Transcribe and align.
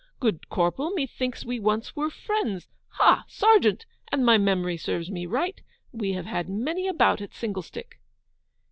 Good 0.19 0.49
Corporal, 0.49 0.89
methinks 0.95 1.45
we 1.45 1.59
once 1.59 1.95
were 1.95 2.09
friends. 2.09 2.67
Ha, 2.93 3.23
Sergeant, 3.27 3.85
an' 4.11 4.25
my 4.25 4.35
memory 4.35 4.75
serves 4.75 5.11
me 5.11 5.27
right, 5.27 5.61
we 5.91 6.13
have 6.13 6.25
had 6.25 6.49
many 6.49 6.87
a 6.87 6.93
bout 6.95 7.21
at 7.21 7.35
singlestick. 7.35 7.99